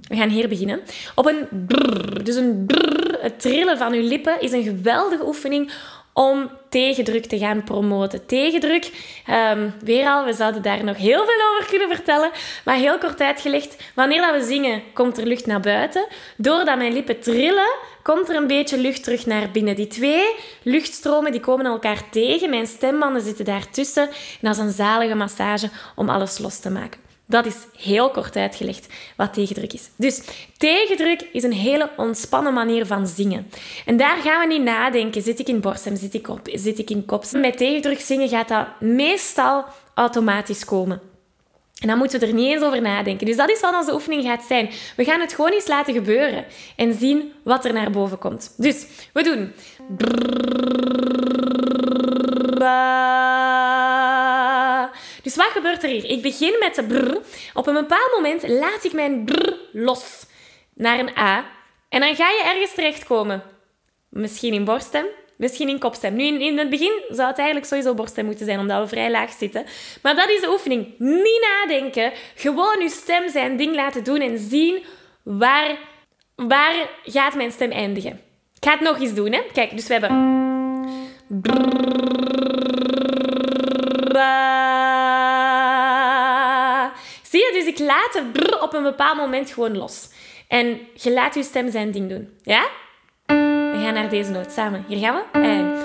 we 0.08 0.16
gaan 0.16 0.28
hier 0.28 0.48
beginnen. 0.48 0.80
Op 1.14 1.26
een 1.26 1.66
brrr, 1.66 2.24
dus 2.24 2.36
een 2.36 2.64
brrr, 2.66 3.18
het 3.20 3.40
trillen 3.40 3.78
van 3.78 3.92
uw 3.92 4.08
lippen 4.08 4.40
is 4.40 4.52
een 4.52 4.62
geweldige 4.62 5.26
oefening 5.26 5.72
om 6.14 6.50
tegendruk 6.68 7.26
te 7.26 7.38
gaan 7.38 7.64
promoten. 7.64 8.26
Tegendruk, 8.26 8.90
um, 9.30 9.74
weer 9.80 10.06
al, 10.06 10.24
we 10.24 10.32
zouden 10.32 10.62
daar 10.62 10.84
nog 10.84 10.96
heel 10.96 11.24
veel 11.24 11.48
over 11.52 11.70
kunnen 11.70 11.88
vertellen, 11.88 12.30
maar 12.64 12.76
heel 12.76 12.98
kort 12.98 13.20
uitgelegd, 13.20 13.76
wanneer 13.94 14.20
dat 14.20 14.40
we 14.40 14.46
zingen, 14.46 14.82
komt 14.92 15.18
er 15.18 15.26
lucht 15.26 15.46
naar 15.46 15.60
buiten. 15.60 16.06
Doordat 16.36 16.76
mijn 16.76 16.92
lippen 16.92 17.20
trillen, 17.20 17.76
komt 18.02 18.28
er 18.28 18.36
een 18.36 18.46
beetje 18.46 18.78
lucht 18.78 19.04
terug 19.04 19.26
naar 19.26 19.50
binnen. 19.50 19.74
Die 19.74 19.86
twee 19.86 20.34
luchtstromen 20.62 21.32
die 21.32 21.40
komen 21.40 21.66
elkaar 21.66 22.10
tegen, 22.10 22.50
mijn 22.50 22.66
stembanden 22.66 23.22
zitten 23.22 23.44
daartussen 23.44 24.08
en 24.08 24.12
dat 24.40 24.56
is 24.56 24.62
een 24.62 24.70
zalige 24.70 25.14
massage 25.14 25.70
om 25.94 26.08
alles 26.08 26.38
los 26.38 26.58
te 26.58 26.70
maken. 26.70 27.03
Dat 27.26 27.46
is 27.46 27.56
heel 27.76 28.10
kort 28.10 28.36
uitgelegd 28.36 28.86
wat 29.16 29.34
tegendruk 29.34 29.72
is. 29.72 29.90
Dus 29.96 30.22
tegendruk 30.56 31.28
is 31.32 31.42
een 31.42 31.52
hele 31.52 31.90
ontspannen 31.96 32.54
manier 32.54 32.86
van 32.86 33.06
zingen. 33.06 33.50
En 33.86 33.96
daar 33.96 34.16
gaan 34.16 34.40
we 34.40 34.54
niet 34.54 34.62
nadenken. 34.62 35.22
Zit 35.22 35.38
ik 35.38 35.48
in 35.48 35.60
borststem? 35.60 35.96
Zit 35.96 36.14
ik, 36.14 36.28
op, 36.28 36.40
zit 36.52 36.78
ik 36.78 36.90
in 36.90 37.04
kopstem? 37.04 37.40
Met 37.40 37.56
tegendruk 37.56 38.00
zingen 38.00 38.28
gaat 38.28 38.48
dat 38.48 38.66
meestal 38.80 39.64
automatisch 39.94 40.64
komen. 40.64 41.00
En 41.80 41.88
dan 41.88 41.98
moeten 41.98 42.20
we 42.20 42.26
er 42.26 42.32
niet 42.32 42.52
eens 42.52 42.62
over 42.62 42.80
nadenken. 42.80 43.26
Dus 43.26 43.36
dat 43.36 43.50
is 43.50 43.60
wat 43.60 43.74
onze 43.74 43.92
oefening 43.92 44.24
gaat 44.24 44.42
zijn. 44.42 44.70
We 44.96 45.04
gaan 45.04 45.20
het 45.20 45.32
gewoon 45.32 45.52
eens 45.52 45.66
laten 45.66 45.94
gebeuren 45.94 46.44
en 46.76 46.94
zien 46.94 47.32
wat 47.42 47.64
er 47.64 47.72
naar 47.72 47.90
boven 47.90 48.18
komt. 48.18 48.54
Dus 48.56 48.86
we 49.12 49.22
doen. 49.22 49.52
Dus 55.24 55.36
wat 55.36 55.46
gebeurt 55.46 55.82
er 55.82 55.88
hier? 55.88 56.04
Ik 56.10 56.22
begin 56.22 56.56
met 56.60 56.74
de 56.74 56.84
brr. 56.84 57.20
Op 57.54 57.66
een 57.66 57.74
bepaald 57.74 58.12
moment 58.14 58.48
laat 58.48 58.84
ik 58.84 58.92
mijn 58.92 59.24
brr 59.24 59.52
los. 59.72 60.26
naar 60.74 60.98
een 60.98 61.18
A. 61.18 61.44
En 61.88 62.00
dan 62.00 62.14
ga 62.14 62.28
je 62.28 62.42
ergens 62.44 62.74
terechtkomen. 62.74 63.42
Misschien 64.08 64.52
in 64.52 64.64
borststem, 64.64 65.06
misschien 65.36 65.68
in 65.68 65.78
kopstem. 65.78 66.14
Nu, 66.14 66.24
in, 66.24 66.58
het 66.58 66.70
begin 66.70 67.02
zou 67.08 67.28
het 67.28 67.38
eigenlijk 67.38 67.68
sowieso 67.68 67.94
borststem 67.94 68.24
moeten 68.24 68.46
zijn, 68.46 68.58
omdat 68.58 68.80
we 68.80 68.88
vrij 68.88 69.10
laag 69.10 69.32
zitten. 69.32 69.64
Maar 70.02 70.14
dat 70.14 70.28
is 70.28 70.40
de 70.40 70.50
oefening. 70.50 70.94
Niet 70.98 71.46
nadenken. 71.52 72.12
Gewoon 72.34 72.80
je 72.80 72.88
stem 72.88 73.28
zijn 73.28 73.56
ding 73.56 73.74
laten 73.74 74.04
doen 74.04 74.20
en 74.20 74.38
zien 74.38 74.84
waar, 75.22 75.78
waar 76.34 76.90
gaat 77.04 77.34
mijn 77.34 77.52
stem 77.52 77.70
eindigen. 77.70 78.20
Ik 78.54 78.64
ga 78.64 78.70
het 78.70 78.80
nog 78.80 79.00
eens 79.00 79.14
doen. 79.14 79.32
Hè? 79.32 79.42
Kijk, 79.52 79.76
dus 79.76 79.86
we 79.86 79.92
hebben... 79.92 80.32
Zie 84.08 84.53
brr 88.32 88.62
op 88.62 88.74
een 88.74 88.82
bepaald 88.82 89.16
moment 89.16 89.50
gewoon 89.50 89.76
los. 89.76 90.08
En 90.48 90.80
je 90.94 91.12
laat 91.12 91.34
je 91.34 91.42
stem 91.42 91.70
zijn 91.70 91.90
ding 91.90 92.08
doen. 92.08 92.38
Ja? 92.42 92.68
We 93.26 93.80
gaan 93.82 93.94
naar 93.94 94.08
deze 94.08 94.30
noot 94.30 94.52
samen. 94.52 94.84
Hier 94.88 94.98
gaan 94.98 95.14
we. 95.14 95.22
En... 95.38 95.76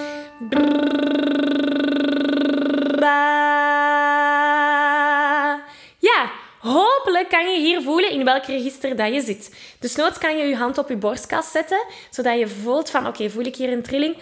Ja, 6.00 6.32
hopelijk 6.60 7.30
kan 7.30 7.52
je 7.52 7.60
hier 7.60 7.82
voelen 7.82 8.12
in 8.12 8.26
welk 8.26 8.46
register 8.46 8.96
dat 8.96 9.14
je 9.14 9.22
zit. 9.22 9.76
Dus 9.80 9.96
noods 9.96 10.18
kan 10.18 10.38
je 10.38 10.46
je 10.46 10.56
hand 10.56 10.78
op 10.78 10.90
je 10.90 10.98
borstkast 10.98 11.52
zetten, 11.52 11.86
zodat 12.10 12.40
je 12.40 12.48
voelt 12.48 12.90
van, 12.90 13.08
oké, 13.08 13.30
voel 13.30 13.46
ik 13.46 13.56
hier 13.56 13.72
een 13.72 13.84
trilling? 13.84 14.16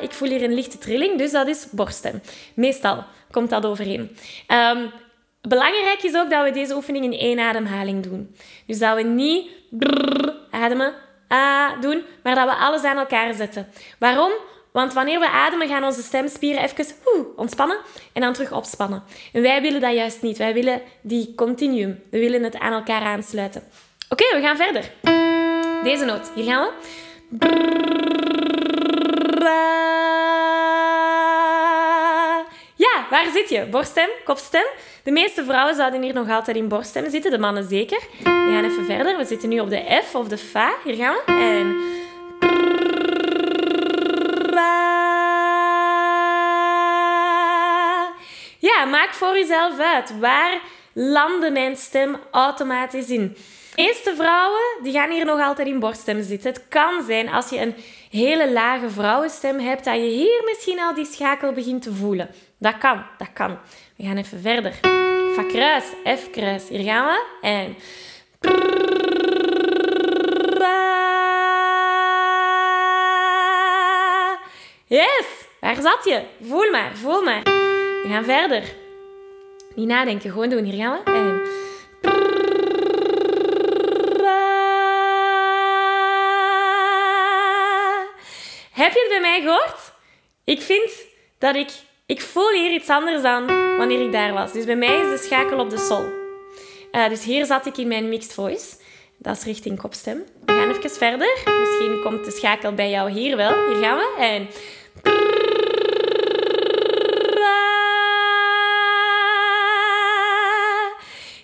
Ik 0.00 0.12
voel 0.12 0.28
hier 0.28 0.42
een 0.42 0.54
lichte 0.54 0.78
trilling, 0.78 1.18
dus 1.18 1.30
dat 1.30 1.46
is 1.46 1.66
borststem. 1.70 2.22
Meestal 2.54 3.04
komt 3.30 3.50
dat 3.50 3.66
overeen. 3.66 4.16
Um, 4.48 4.92
belangrijk 5.48 6.02
is 6.02 6.16
ook 6.16 6.30
dat 6.30 6.44
we 6.44 6.50
deze 6.50 6.74
oefening 6.74 7.04
in 7.04 7.18
één 7.18 7.38
ademhaling 7.38 8.02
doen. 8.02 8.36
Dus 8.66 8.78
dat 8.78 8.96
we 8.96 9.02
niet 9.02 9.50
ademen, 10.50 10.94
ah, 11.28 11.80
doen, 11.80 12.02
maar 12.22 12.34
dat 12.34 12.48
we 12.48 12.54
alles 12.54 12.82
aan 12.82 12.98
elkaar 12.98 13.34
zetten. 13.34 13.66
Waarom? 13.98 14.32
Want 14.72 14.92
wanneer 14.92 15.20
we 15.20 15.28
ademen, 15.28 15.68
gaan 15.68 15.84
onze 15.84 16.02
stemspieren 16.02 16.62
even 16.62 16.86
ontspannen 17.36 17.78
en 18.12 18.20
dan 18.20 18.32
terug 18.32 18.52
opspannen. 18.52 19.02
En 19.32 19.42
wij 19.42 19.62
willen 19.62 19.80
dat 19.80 19.94
juist 19.94 20.22
niet. 20.22 20.38
Wij 20.38 20.54
willen 20.54 20.82
die 21.00 21.34
continuum. 21.34 22.02
We 22.10 22.18
willen 22.18 22.42
het 22.42 22.58
aan 22.58 22.72
elkaar 22.72 23.02
aansluiten. 23.02 23.62
Oké, 24.08 24.24
we 24.34 24.40
gaan 24.40 24.56
verder. 24.56 24.92
Deze 25.82 26.04
noot. 26.04 26.30
Hier 26.34 26.44
gaan 26.44 26.66
we. 26.66 26.72
Waar 33.14 33.30
zit 33.32 33.48
je? 33.48 33.64
Borststem, 33.64 34.08
kopstem. 34.24 34.66
De 35.02 35.10
meeste 35.10 35.44
vrouwen 35.44 35.74
zouden 35.74 36.02
hier 36.02 36.14
nog 36.14 36.30
altijd 36.30 36.56
in 36.56 36.68
borststem 36.68 37.10
zitten, 37.10 37.30
de 37.30 37.38
mannen 37.38 37.68
zeker. 37.68 38.00
We 38.18 38.50
gaan 38.52 38.64
even 38.64 38.84
verder. 38.84 39.16
We 39.16 39.24
zitten 39.24 39.48
nu 39.48 39.60
op 39.60 39.70
de 39.70 40.02
F 40.04 40.14
of 40.14 40.28
de 40.28 40.38
Fa. 40.38 40.72
Hier 40.84 40.94
gaan 40.94 41.14
we. 41.14 41.32
En... 41.32 41.92
Ja, 48.58 48.84
maak 48.84 49.12
voor 49.12 49.38
jezelf 49.38 49.78
uit. 49.78 50.18
Waar 50.18 50.60
landde 50.92 51.50
mijn 51.50 51.76
stem 51.76 52.16
automatisch 52.30 53.10
in? 53.10 53.36
De 53.74 53.82
meeste 53.82 54.14
vrouwen 54.16 54.62
die 54.82 54.92
gaan 54.92 55.10
hier 55.10 55.24
nog 55.24 55.40
altijd 55.40 55.68
in 55.68 55.78
borststem 55.78 56.22
zitten. 56.22 56.52
Het 56.52 56.68
kan 56.68 57.02
zijn 57.06 57.28
als 57.28 57.48
je 57.48 57.60
een 57.60 57.74
hele 58.10 58.52
lage 58.52 58.90
vrouwenstem 58.90 59.58
hebt, 59.58 59.84
dat 59.84 59.94
je 59.94 60.00
hier 60.00 60.42
misschien 60.44 60.80
al 60.80 60.94
die 60.94 61.06
schakel 61.06 61.52
begint 61.52 61.82
te 61.82 61.92
voelen. 61.92 62.30
Dat 62.64 62.78
kan, 62.78 63.06
dat 63.18 63.32
kan. 63.32 63.58
We 63.96 64.04
gaan 64.04 64.16
even 64.16 64.40
verder. 64.40 64.72
Fa 65.34 65.42
kruis, 65.42 65.84
F 66.18 66.30
kruis. 66.30 66.68
Hier 66.68 66.82
gaan 66.82 67.06
we. 67.06 67.24
En... 67.40 67.76
Yes! 74.86 75.26
Waar 75.60 75.74
zat 75.74 76.04
je? 76.04 76.22
Voel 76.42 76.70
maar, 76.70 76.96
voel 76.96 77.22
maar. 77.22 77.42
We 77.42 78.06
gaan 78.08 78.24
verder. 78.24 78.74
Niet 79.74 79.88
nadenken, 79.88 80.30
gewoon 80.30 80.48
doen. 80.48 80.64
Hier 80.64 80.84
gaan 80.84 81.00
we. 81.04 81.10
En... 81.10 81.42
Heb 88.72 88.92
je 88.92 89.00
het 89.00 89.08
bij 89.08 89.20
mij 89.20 89.40
gehoord? 89.40 89.92
Ik 90.44 90.60
vind 90.60 90.90
dat 91.38 91.54
ik... 91.54 91.70
Ik 92.06 92.20
voel 92.20 92.50
hier 92.50 92.70
iets 92.70 92.88
anders 92.88 93.22
dan 93.22 93.46
wanneer 93.76 94.00
ik 94.00 94.12
daar 94.12 94.32
was. 94.32 94.52
Dus 94.52 94.64
bij 94.64 94.76
mij 94.76 95.00
is 95.00 95.20
de 95.20 95.26
schakel 95.26 95.58
op 95.58 95.70
de 95.70 95.78
sol. 95.78 96.04
Uh, 96.92 97.08
dus 97.08 97.24
hier 97.24 97.46
zat 97.46 97.66
ik 97.66 97.76
in 97.76 97.88
mijn 97.88 98.08
mixed 98.08 98.34
voice. 98.34 98.76
Dat 99.18 99.36
is 99.36 99.44
richting 99.44 99.78
kopstem. 99.78 100.24
We 100.44 100.52
gaan 100.52 100.70
even 100.70 100.90
verder. 100.90 101.38
Misschien 101.60 102.00
komt 102.02 102.24
de 102.24 102.30
schakel 102.30 102.72
bij 102.72 102.90
jou 102.90 103.10
hier 103.10 103.36
wel. 103.36 103.52
Hier 103.68 103.82
gaan 103.82 103.96
we. 103.96 104.14
En... 104.18 104.48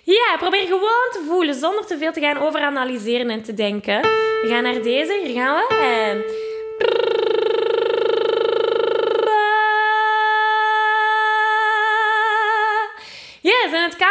Ja, 0.03 0.37
probeer 0.37 0.65
gewoon 0.65 1.09
te 1.11 1.23
voelen 1.27 1.55
zonder 1.55 1.85
te 1.85 1.97
veel 1.97 2.11
te 2.11 2.19
gaan 2.19 2.37
overanalyseren 2.37 3.29
en 3.29 3.43
te 3.43 3.53
denken. 3.53 4.01
We 4.01 4.45
gaan 4.47 4.63
naar 4.63 4.81
deze. 4.81 5.21
Hier 5.23 5.33
gaan 5.33 5.55
we. 5.55 5.75
En... 5.75 6.49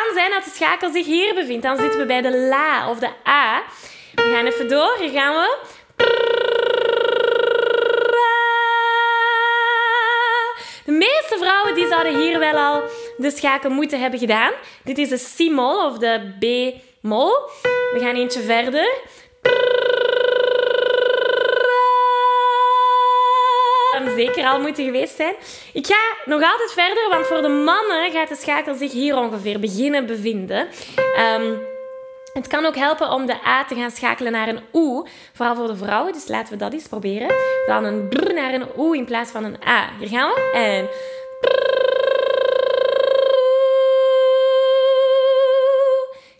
kan 0.06 0.14
zijn 0.14 0.30
dat 0.30 0.44
de 0.44 0.50
schakel 0.50 0.90
zich 0.90 1.06
hier 1.06 1.34
bevindt. 1.34 1.62
Dan 1.62 1.76
zitten 1.76 2.00
we 2.00 2.06
bij 2.06 2.20
de 2.20 2.36
la 2.36 2.90
of 2.90 2.98
de 2.98 3.08
a. 3.26 3.62
We 4.14 4.30
gaan 4.32 4.46
even 4.46 4.68
door. 4.68 4.96
Hier 4.98 5.10
gaan 5.10 5.34
we. 5.34 5.58
De 10.84 10.92
meeste 10.92 11.36
vrouwen 11.38 11.74
die 11.74 11.86
zouden 11.86 12.20
hier 12.20 12.38
wel 12.38 12.54
al 12.54 12.82
de 13.16 13.30
schakel 13.30 13.70
moeten 13.70 14.00
hebben 14.00 14.18
gedaan. 14.18 14.52
Dit 14.84 14.98
is 14.98 15.08
de 15.08 15.34
C-mol 15.36 15.86
of 15.86 15.98
de 15.98 16.34
B-mol. 16.38 17.32
We 17.92 17.98
gaan 18.00 18.14
eentje 18.14 18.40
verder. 18.40 18.98
Zeker 24.08 24.44
al 24.44 24.60
moeten 24.60 24.84
geweest 24.84 25.16
zijn. 25.16 25.34
Ik 25.72 25.86
ga 25.86 26.14
nog 26.24 26.42
altijd 26.42 26.72
verder, 26.72 27.08
want 27.10 27.26
voor 27.26 27.42
de 27.42 27.48
mannen 27.48 28.10
gaat 28.10 28.28
de 28.28 28.36
schakel 28.36 28.74
zich 28.74 28.92
hier 28.92 29.16
ongeveer 29.16 29.60
beginnen 29.60 30.06
bevinden. 30.06 30.68
Um, 31.38 31.68
het 32.32 32.46
kan 32.46 32.66
ook 32.66 32.76
helpen 32.76 33.10
om 33.10 33.26
de 33.26 33.46
A 33.46 33.64
te 33.64 33.74
gaan 33.74 33.90
schakelen 33.90 34.32
naar 34.32 34.48
een 34.48 34.60
OE, 34.72 35.06
vooral 35.34 35.54
voor 35.54 35.66
de 35.66 35.76
vrouwen. 35.76 36.12
Dus 36.12 36.28
laten 36.28 36.52
we 36.52 36.58
dat 36.58 36.72
eens 36.72 36.88
proberen. 36.88 37.34
Dan 37.66 37.84
een 37.84 38.08
brr 38.08 38.34
naar 38.34 38.54
een 38.54 38.66
OE 38.76 38.96
in 38.96 39.04
plaats 39.04 39.30
van 39.30 39.44
een 39.44 39.56
A. 39.66 39.88
Hier 39.98 40.08
gaan 40.08 40.28
we. 40.28 40.50
En... 40.52 40.88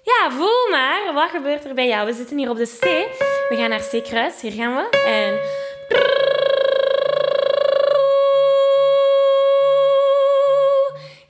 Ja, 0.03 0.31
voel 0.31 0.69
maar. 0.71 1.15
Wat 1.15 1.31
gebeurt 1.31 1.65
er 1.65 1.75
bij 1.75 1.87
jou? 1.87 2.07
We 2.07 2.13
zitten 2.13 2.39
hier 2.39 2.51
op 2.51 2.57
de 2.57 2.77
C. 2.79 2.85
We 3.49 3.57
gaan 3.57 3.71
naar 3.71 3.89
C 3.91 4.05
kruis. 4.05 4.41
Hier 4.41 4.53
gaan 4.53 4.75
we. 4.75 4.99
En... 5.07 5.39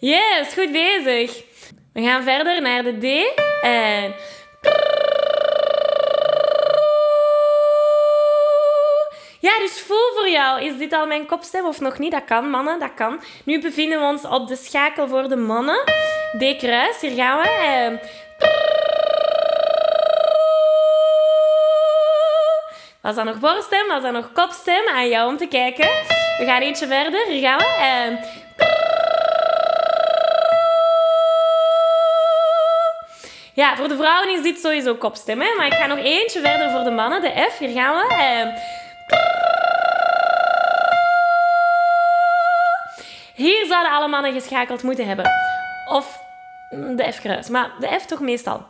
Yes, 0.00 0.52
goed 0.54 0.72
bezig. 0.72 1.42
We 1.92 2.02
gaan 2.02 2.22
verder 2.22 2.62
naar 2.62 2.82
de 2.82 2.98
D. 2.98 3.38
En... 3.62 4.14
Ja, 9.40 9.58
dus 9.58 9.80
voel 9.80 10.12
voor 10.14 10.28
jou. 10.28 10.62
Is 10.62 10.78
dit 10.78 10.92
al 10.92 11.06
mijn 11.06 11.26
kopstem 11.26 11.66
of 11.66 11.80
nog 11.80 11.98
niet? 11.98 12.12
Dat 12.12 12.24
kan, 12.24 12.50
mannen, 12.50 12.78
dat 12.78 12.94
kan. 12.94 13.20
Nu 13.44 13.60
bevinden 13.60 14.00
we 14.00 14.06
ons 14.06 14.24
op 14.24 14.48
de 14.48 14.56
schakel 14.56 15.08
voor 15.08 15.28
de 15.28 15.36
mannen. 15.36 15.84
D 16.38 16.56
kruis, 16.58 17.00
hier 17.00 17.14
gaan 17.14 17.38
we. 17.38 17.48
En... 17.48 18.00
Was 23.00 23.14
dat 23.14 23.24
nog 23.24 23.38
borststem? 23.38 23.88
Was 23.88 24.02
dat 24.02 24.12
nog 24.12 24.32
kopstem? 24.32 24.88
Aan 24.88 25.08
jou 25.08 25.28
om 25.28 25.36
te 25.36 25.46
kijken. 25.46 25.88
We 26.38 26.44
gaan 26.44 26.60
eentje 26.60 26.86
verder. 26.86 27.26
Hier 27.26 27.40
gaan 27.40 27.58
we. 27.58 27.76
En... 27.80 28.39
Ja, 33.60 33.76
voor 33.76 33.88
de 33.88 33.96
vrouwen 33.96 34.28
is 34.28 34.42
dit 34.42 34.58
sowieso 34.58 34.94
kopstem. 34.94 35.38
Maar 35.38 35.66
ik 35.66 35.72
ga 35.72 35.86
nog 35.86 35.98
eentje 35.98 36.40
verder 36.40 36.70
voor 36.70 36.84
de 36.84 36.90
mannen. 36.90 37.20
De 37.20 37.46
F, 37.50 37.58
hier 37.58 37.70
gaan 37.70 37.94
we. 37.94 38.14
Ehm. 38.14 38.48
Hier 43.34 43.66
zouden 43.66 43.92
alle 43.92 44.08
mannen 44.08 44.32
geschakeld 44.32 44.82
moeten 44.82 45.06
hebben. 45.06 45.30
Of 45.88 46.18
de 46.70 47.12
F-kruis. 47.12 47.48
Maar 47.48 47.70
de 47.80 47.98
F 48.00 48.06
toch 48.06 48.20
meestal. 48.20 48.66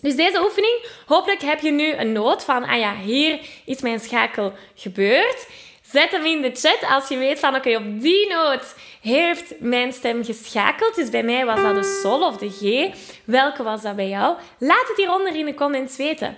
Dus 0.00 0.16
deze 0.16 0.42
oefening, 0.42 0.86
hopelijk 1.06 1.42
heb 1.42 1.60
je 1.60 1.70
nu 1.70 1.92
een 1.92 2.12
noot 2.12 2.44
van, 2.44 2.64
ah 2.64 2.78
ja, 2.78 2.94
hier 2.94 3.40
is 3.64 3.80
mijn 3.80 4.00
schakel 4.00 4.52
gebeurd. 4.74 5.46
Zet 5.90 6.10
hem 6.10 6.24
in 6.24 6.42
de 6.42 6.50
chat 6.54 6.78
als 6.90 7.08
je 7.08 7.16
weet 7.16 7.38
van 7.38 7.54
oké, 7.54 7.76
op 7.76 8.00
die 8.00 8.28
noot 8.28 8.74
heeft 9.00 9.54
mijn 9.60 9.92
stem 9.92 10.24
geschakeld. 10.24 10.94
Dus 10.94 11.10
bij 11.10 11.22
mij 11.22 11.44
was 11.44 11.62
dat 11.62 11.74
de 11.74 12.00
sol 12.02 12.26
of 12.26 12.36
de 12.36 12.50
G. 12.50 12.94
Welke 13.24 13.62
was 13.62 13.82
dat 13.82 13.96
bij 13.96 14.08
jou? 14.08 14.36
Laat 14.58 14.88
het 14.88 14.96
hieronder 14.96 15.36
in 15.36 15.44
de 15.44 15.54
comments 15.54 15.96
weten. 15.96 16.36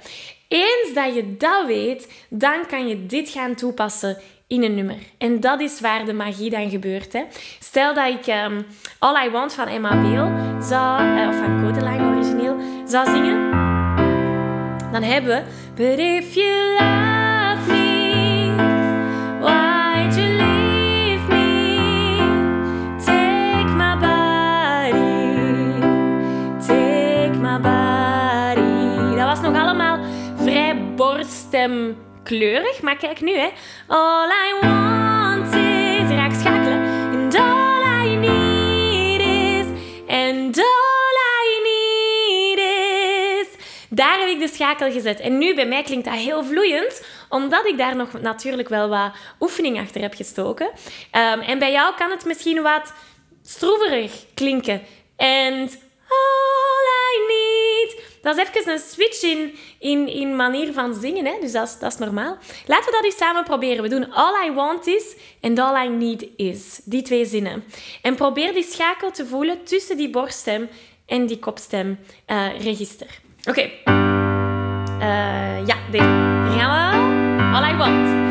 Eens 0.49 0.95
dat 0.95 1.15
je 1.15 1.37
dat 1.37 1.67
weet, 1.67 2.12
dan 2.29 2.67
kan 2.67 2.88
je 2.88 3.07
dit 3.07 3.29
gaan 3.29 3.55
toepassen 3.55 4.19
in 4.47 4.62
een 4.62 4.75
nummer. 4.75 4.99
En 5.19 5.41
dat 5.41 5.61
is 5.61 5.81
waar 5.81 6.05
de 6.05 6.12
magie 6.12 6.50
dan 6.50 6.71
gebeurt. 6.71 7.12
Hè. 7.12 7.23
Stel 7.61 7.95
dat 7.95 8.09
ik 8.09 8.26
um, 8.26 8.67
All 8.99 9.26
I 9.26 9.31
Want 9.31 9.53
van 9.55 9.67
Emma 9.67 10.00
Beel 10.00 10.61
zou, 10.62 11.03
uh, 11.03 11.29
of 11.29 11.37
van 11.37 11.62
Codeline 11.62 12.15
origineel, 12.15 12.57
zou 12.87 13.11
zingen. 13.11 13.50
Dan 14.93 15.03
hebben 15.03 15.45
we 15.75 16.96
borststem 31.67 31.97
kleurig, 32.23 32.83
maar 32.83 32.97
kijk 32.97 33.21
nu, 33.21 33.39
hè. 33.39 33.49
All 33.87 34.29
I 34.29 34.55
want 34.61 35.55
is... 35.55 36.09
Raak 36.09 36.33
schakelen. 36.33 36.83
And 37.13 37.35
all 37.35 38.07
I 38.07 38.17
need 38.17 39.21
is... 39.21 39.67
And 40.09 40.59
all 40.59 41.17
I 41.45 41.61
need 41.63 42.59
is... 42.59 43.65
Daar 43.89 44.19
heb 44.19 44.29
ik 44.29 44.39
de 44.39 44.49
schakel 44.49 44.93
gezet. 44.93 45.21
En 45.21 45.39
nu 45.39 45.55
bij 45.55 45.67
mij 45.67 45.83
klinkt 45.83 46.05
dat 46.05 46.15
heel 46.15 46.45
vloeiend, 46.45 47.07
omdat 47.29 47.67
ik 47.67 47.79
daar 47.79 47.97
nog 47.97 48.13
natuurlijk 48.21 48.69
wel 48.69 48.89
wat 48.89 49.13
oefening 49.41 49.81
achter 49.81 50.01
heb 50.01 50.15
gestoken. 50.15 50.67
Um, 50.67 51.41
en 51.41 51.59
bij 51.59 51.73
jou 51.73 51.95
kan 51.95 52.11
het 52.11 52.25
misschien 52.25 52.63
wat 52.63 52.93
stroeverig 53.43 54.13
klinken. 54.35 54.83
En 55.17 55.53
all 56.09 56.87
I 57.13 57.27
need 57.27 57.56
dat 58.26 58.37
is 58.37 58.49
even 58.49 58.73
een 58.73 58.78
switch 58.78 59.23
in, 59.23 59.54
in, 59.78 60.09
in 60.09 60.37
manier 60.37 60.73
van 60.73 60.95
zingen. 60.95 61.25
Hè? 61.25 61.37
Dus 61.40 61.52
dat 61.52 61.68
is, 61.68 61.78
dat 61.78 61.92
is 61.92 61.99
normaal. 61.99 62.38
Laten 62.66 62.85
we 62.85 62.90
dat 62.90 63.04
eens 63.04 63.16
samen 63.16 63.45
proberen. 63.45 63.83
We 63.83 63.88
doen 63.88 64.12
all 64.12 64.47
I 64.47 64.52
want 64.52 64.87
is 64.87 65.16
and 65.40 65.59
all 65.59 65.85
I 65.85 65.88
need 65.88 66.26
is. 66.37 66.80
Die 66.85 67.02
twee 67.02 67.25
zinnen. 67.25 67.64
En 68.02 68.14
probeer 68.14 68.52
die 68.52 68.64
schakel 68.64 69.11
te 69.11 69.26
voelen 69.26 69.64
tussen 69.64 69.97
die 69.97 70.11
borststem 70.11 70.68
en 71.06 71.26
die 71.26 71.38
kopstem 71.38 71.99
uh, 72.26 72.61
register. 72.61 73.21
Oké. 73.49 73.71
Uh, 73.87 75.66
ja. 75.66 75.76
Hier 75.90 76.00
gaan 76.59 76.97
we. 77.00 77.56
All 77.56 77.73
I 77.73 77.76
want. 77.76 78.25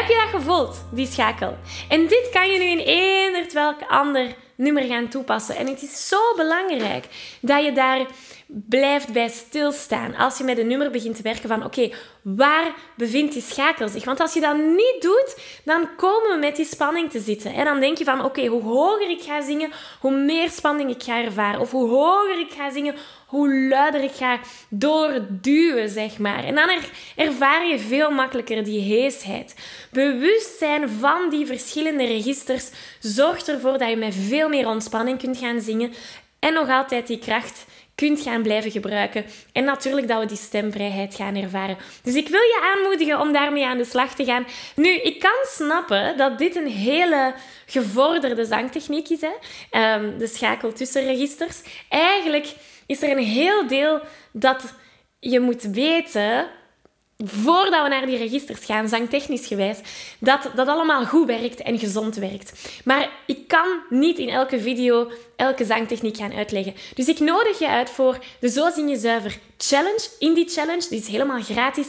Heb 0.00 0.08
je 0.08 0.28
dat 0.30 0.40
gevoeld, 0.40 0.84
die 0.90 1.06
schakel? 1.06 1.56
En 1.88 2.06
dit 2.06 2.28
kan 2.32 2.50
je 2.50 2.58
nu 2.58 2.64
in 2.64 2.78
eender 2.78 3.46
welk 3.52 3.80
ander 3.88 4.34
nummer 4.56 4.82
gaan 4.82 5.08
toepassen. 5.08 5.56
En 5.56 5.66
het 5.66 5.82
is 5.82 6.08
zo 6.08 6.34
belangrijk 6.36 7.04
dat 7.40 7.64
je 7.64 7.72
daar 7.72 8.06
blijft 8.52 9.12
bij 9.12 9.28
stilstaan. 9.28 10.14
Als 10.14 10.38
je 10.38 10.44
met 10.44 10.58
een 10.58 10.66
nummer 10.66 10.90
begint 10.90 11.16
te 11.16 11.22
werken 11.22 11.48
van 11.48 11.64
oké, 11.64 11.90
waar 12.22 12.74
bevindt 12.96 13.32
die 13.32 13.42
schakel 13.42 13.88
zich? 13.88 14.04
Want 14.04 14.20
als 14.20 14.32
je 14.32 14.40
dat 14.40 14.56
niet 14.56 14.96
doet, 15.00 15.36
dan 15.64 15.88
komen 15.96 16.30
we 16.30 16.36
met 16.40 16.56
die 16.56 16.64
spanning 16.64 17.10
te 17.10 17.20
zitten. 17.20 17.54
En 17.54 17.64
dan 17.64 17.80
denk 17.80 17.98
je 17.98 18.04
van 18.04 18.24
oké, 18.24 18.46
hoe 18.46 18.62
hoger 18.62 19.10
ik 19.10 19.22
ga 19.22 19.42
zingen, 19.42 19.72
hoe 20.00 20.10
meer 20.10 20.50
spanning 20.50 20.90
ik 20.90 21.02
ga 21.02 21.24
ervaren. 21.24 21.60
Of 21.60 21.70
hoe 21.70 21.88
hoger 21.88 22.38
ik 22.38 22.50
ga 22.50 22.70
zingen, 22.70 22.94
hoe 23.26 23.54
luider 23.54 24.02
ik 24.02 24.12
ga 24.12 24.38
doorduwen, 24.68 25.88
zeg 25.88 26.18
maar. 26.18 26.44
En 26.44 26.54
dan 26.54 26.68
ervaar 27.16 27.66
je 27.66 27.78
veel 27.78 28.10
makkelijker 28.10 28.64
die 28.64 28.80
heesheid. 28.80 29.54
Bewustzijn 29.90 30.88
van 30.88 31.30
die 31.30 31.46
verschillende 31.46 32.04
registers 32.04 32.70
zorgt 33.00 33.48
ervoor 33.48 33.78
dat 33.78 33.88
je 33.88 33.96
met 33.96 34.14
veel 34.14 34.48
meer 34.48 34.68
ontspanning 34.68 35.18
kunt 35.18 35.38
gaan 35.38 35.60
zingen 35.60 35.92
en 36.38 36.52
nog 36.52 36.68
altijd 36.68 37.06
die 37.06 37.18
kracht 37.18 37.66
kunt 38.00 38.20
gaan 38.20 38.42
blijven 38.42 38.70
gebruiken. 38.70 39.24
En 39.52 39.64
natuurlijk 39.64 40.08
dat 40.08 40.20
we 40.20 40.26
die 40.26 40.36
stemvrijheid 40.36 41.14
gaan 41.14 41.36
ervaren. 41.36 41.76
Dus 42.02 42.14
ik 42.14 42.28
wil 42.28 42.40
je 42.40 42.74
aanmoedigen 42.74 43.20
om 43.20 43.32
daarmee 43.32 43.66
aan 43.66 43.78
de 43.78 43.84
slag 43.84 44.14
te 44.14 44.24
gaan. 44.24 44.46
Nu, 44.76 44.88
ik 44.88 45.20
kan 45.20 45.38
snappen 45.42 46.16
dat 46.16 46.38
dit 46.38 46.56
een 46.56 46.68
hele 46.68 47.34
gevorderde 47.66 48.44
zangtechniek 48.44 49.08
is. 49.08 49.20
Hè? 49.20 49.32
Ehm, 49.70 50.18
de 50.18 50.26
schakel 50.26 50.72
tussen 50.72 51.04
registers. 51.04 51.62
Eigenlijk 51.88 52.54
is 52.86 53.02
er 53.02 53.10
een 53.10 53.24
heel 53.24 53.66
deel 53.66 54.00
dat 54.32 54.74
je 55.18 55.40
moet 55.40 55.62
weten 55.62 56.48
voordat 57.24 57.82
we 57.82 57.88
naar 57.88 58.06
die 58.06 58.16
registers 58.16 58.64
gaan, 58.64 58.88
zangtechnisch 58.88 59.46
gewijs, 59.46 59.78
dat 60.18 60.50
dat 60.54 60.68
allemaal 60.68 61.04
goed 61.04 61.26
werkt 61.26 61.62
en 61.62 61.78
gezond 61.78 62.16
werkt. 62.16 62.70
Maar 62.84 63.10
ik 63.26 63.48
kan 63.48 63.66
niet 63.88 64.18
in 64.18 64.28
elke 64.28 64.60
video 64.60 65.10
elke 65.36 65.64
zangtechniek 65.64 66.16
gaan 66.16 66.34
uitleggen. 66.34 66.74
Dus 66.94 67.08
ik 67.08 67.20
nodig 67.20 67.58
je 67.58 67.68
uit 67.68 67.90
voor 67.90 68.18
de 68.40 68.48
Zo 68.48 68.70
Zing 68.70 68.90
Je 68.90 68.96
Zuiver 68.96 69.38
Challenge. 69.58 70.08
In 70.18 70.34
die 70.34 70.48
challenge, 70.48 70.86
die 70.88 70.98
is 70.98 71.06
helemaal 71.06 71.42
gratis, 71.42 71.86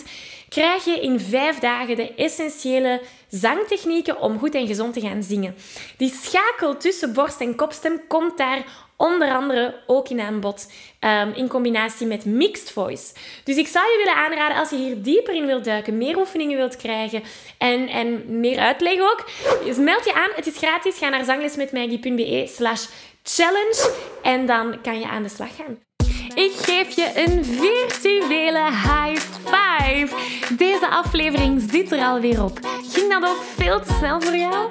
krijg 0.49 0.85
je 0.85 0.99
in 0.99 1.19
vijf 1.19 1.59
dagen 1.59 1.95
de 1.95 2.13
essentiële 2.15 3.01
zangtechnieken 3.31 4.21
om 4.21 4.39
goed 4.39 4.55
en 4.55 4.67
gezond 4.67 4.93
te 4.93 5.01
gaan 5.01 5.23
zingen. 5.23 5.55
Die 5.97 6.13
schakel 6.21 6.77
tussen 6.77 7.13
borst 7.13 7.41
en 7.41 7.55
kopstem 7.55 8.01
komt 8.07 8.37
daar 8.37 8.63
onder 8.97 9.33
andere 9.33 9.75
ook 9.87 10.09
in 10.09 10.19
aanbod 10.19 10.71
um, 10.99 11.33
in 11.33 11.47
combinatie 11.47 12.07
met 12.07 12.25
mixed 12.25 12.71
voice. 12.71 13.13
Dus 13.43 13.57
ik 13.57 13.67
zou 13.67 13.85
je 13.85 13.97
willen 13.97 14.23
aanraden 14.23 14.57
als 14.57 14.69
je 14.69 14.75
hier 14.75 15.01
dieper 15.01 15.33
in 15.33 15.45
wilt 15.45 15.63
duiken, 15.63 15.97
meer 15.97 16.17
oefeningen 16.17 16.57
wilt 16.57 16.75
krijgen 16.75 17.23
en, 17.57 17.87
en 17.87 18.39
meer 18.39 18.59
uitleg 18.59 18.99
ook. 18.99 19.29
Dus 19.65 19.77
meld 19.77 20.05
je 20.05 20.13
aan, 20.13 20.29
het 20.35 20.47
is 20.47 20.57
gratis. 20.57 20.97
Ga 20.97 21.09
naar 21.09 21.25
zanglesmetmaggie.be 21.25 22.51
slash 22.55 22.85
challenge 23.23 23.93
en 24.21 24.45
dan 24.45 24.81
kan 24.81 24.99
je 24.99 25.07
aan 25.07 25.23
de 25.23 25.29
slag 25.29 25.55
gaan. 25.55 25.90
Ik 26.35 26.51
geef 26.55 26.95
je 26.95 27.11
een 27.15 27.45
virtuele 27.45 28.71
high 28.71 29.21
five. 29.45 30.07
Deze 30.57 30.89
aflevering 30.89 31.61
zit 31.71 31.91
er 31.91 31.99
alweer 31.99 32.43
op. 32.43 32.59
Ging 32.91 33.11
dat 33.11 33.29
ook 33.29 33.43
veel 33.55 33.79
te 33.79 33.93
snel 33.97 34.21
voor 34.21 34.35
jou? 34.35 34.69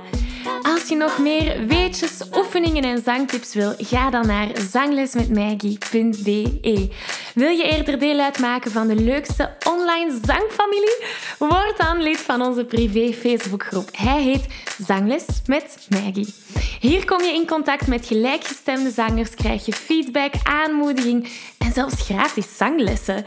Als 0.63 0.89
je 0.89 0.97
nog 0.97 1.19
meer 1.19 1.67
weetjes, 1.67 2.23
oefeningen 2.37 2.83
en 2.83 3.03
zangtips 3.03 3.55
wil, 3.55 3.75
ga 3.79 4.11
dan 4.11 4.27
naar 4.27 4.49
zanglesmetmaggie.be. 4.71 6.89
Wil 7.35 7.51
je 7.51 7.63
eerder 7.63 7.99
deel 7.99 8.19
uitmaken 8.19 8.71
van 8.71 8.89
de 8.89 8.95
leukste 8.95 9.51
online 9.81 10.19
zangfamilie? 10.25 11.05
Word 11.39 11.75
dan 11.77 12.03
lid 12.03 12.19
van 12.19 12.43
onze 12.43 12.65
privé 12.65 13.13
Facebookgroep. 13.13 13.89
Hij 13.93 14.23
heet 14.23 14.47
Zangles 14.87 15.25
met 15.47 15.87
Maggie. 15.89 16.35
Hier 16.81 17.05
kom 17.05 17.23
je 17.23 17.33
in 17.33 17.47
contact 17.47 17.87
met 17.87 18.07
gelijkgestemde 18.07 18.91
zangers, 18.91 19.35
krijg 19.35 19.67
je 19.67 19.73
feedback, 19.73 20.33
aanmoediging 20.43 21.31
en 21.59 21.73
zelfs 21.73 22.03
gratis 22.03 22.57
zanglessen. 22.57 23.27